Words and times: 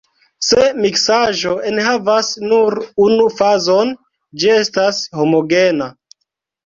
Se 0.45 0.61
miksaĵo 0.85 1.51
enhavas 1.73 2.31
nur 2.53 2.77
unu 3.09 3.27
fazon, 3.43 3.95
ĝi 4.41 4.53
estas 4.59 5.03
homogena. 5.19 5.91